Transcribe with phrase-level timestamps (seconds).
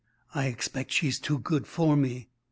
[0.33, 2.27] "I expect she's too good for me."